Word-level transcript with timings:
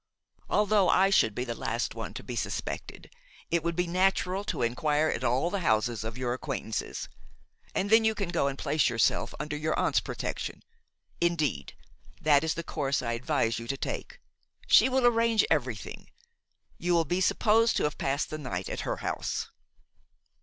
Although 0.49 0.89
I 0.89 1.11
should 1.11 1.35
be 1.35 1.43
the 1.43 1.53
last 1.53 1.93
one 1.93 2.15
to 2.15 2.23
be 2.23 2.35
suspected, 2.35 3.11
it 3.51 3.63
would 3.63 3.75
be 3.75 3.85
natural 3.85 4.43
to 4.45 4.63
inquire 4.63 5.09
at 5.09 5.21
the 5.21 5.59
houses 5.59 6.03
of 6.03 6.07
all 6.07 6.09
of 6.13 6.17
your 6.17 6.33
acquaintances. 6.33 7.07
And 7.75 7.91
then 7.91 8.03
you 8.03 8.15
can 8.15 8.29
go 8.29 8.47
and 8.47 8.57
place 8.57 8.89
yourself 8.89 9.35
under 9.39 9.55
your 9.55 9.77
aunt's 9.77 9.99
protection; 9.99 10.63
indeed, 11.21 11.75
that 12.19 12.43
is 12.43 12.55
the 12.55 12.63
course 12.63 13.03
I 13.03 13.13
advise 13.13 13.59
you 13.59 13.67
to 13.67 13.77
take; 13.77 14.19
she 14.65 14.89
will 14.89 15.05
arrange 15.05 15.45
everything. 15.51 16.07
You 16.79 16.95
will 16.95 17.05
be 17.05 17.21
supposed 17.21 17.77
to 17.77 17.83
have 17.83 17.99
passed 17.99 18.31
the 18.31 18.39
night 18.39 18.69
at 18.69 18.79
her 18.79 18.97
house." 19.05 19.51